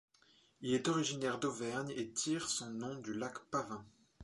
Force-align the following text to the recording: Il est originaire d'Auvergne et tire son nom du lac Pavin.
Il 0.61 0.73
est 0.73 0.87
originaire 0.87 1.37
d'Auvergne 1.37 1.93
et 1.95 2.09
tire 2.09 2.49
son 2.49 2.71
nom 2.71 2.95
du 2.95 3.13
lac 3.13 3.37
Pavin. 3.51 3.85